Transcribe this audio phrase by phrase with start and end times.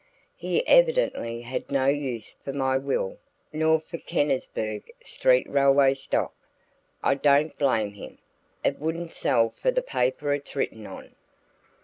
[0.35, 3.19] "He evidently had no use for my will
[3.53, 6.33] nor for Kennisburg street railway stock
[7.03, 8.17] I don't blame him;
[8.65, 11.13] it wouldn't sell for the paper it's written on."